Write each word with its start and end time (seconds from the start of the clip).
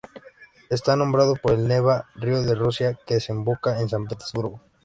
Está 0.71 0.95
nombrado 0.95 1.35
por 1.35 1.51
el 1.53 1.67
Nevá, 1.67 2.09
río 2.15 2.41
de 2.41 2.55
Rusia 2.55 2.97
que 3.05 3.13
desemboca 3.13 3.79
en 3.81 3.87
San 3.87 4.07
Petersburgo. 4.07 4.59